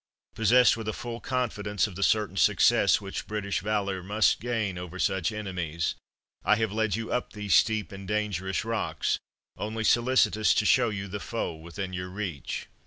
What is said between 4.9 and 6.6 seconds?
such enemies, I